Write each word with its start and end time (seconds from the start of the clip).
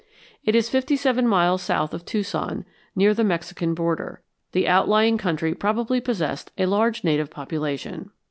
It 0.43 0.55
is 0.55 0.67
fifty 0.67 0.95
seven 0.95 1.27
miles 1.27 1.61
south 1.61 1.93
of 1.93 2.05
Tucson, 2.05 2.65
near 2.95 3.13
the 3.13 3.23
Mexican 3.23 3.75
border. 3.75 4.23
The 4.51 4.67
outlying 4.67 5.19
country 5.19 5.53
probably 5.53 6.01
possessed 6.01 6.51
a 6.57 6.65
large 6.65 7.03
native 7.03 7.29
population. 7.29 8.09